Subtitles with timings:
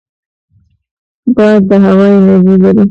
[1.35, 2.79] باد د هوا انرژي لري